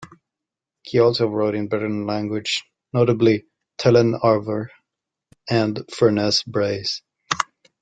He 0.81 0.97
also 0.97 1.27
wrote 1.27 1.53
in 1.53 1.65
the 1.65 1.69
Breton 1.77 2.07
language, 2.07 2.63
notably 2.91 3.45
"Telenn-Arvor" 3.77 4.69
and 5.47 5.75
"Furnez 5.95 6.43
Breiz". 6.43 7.03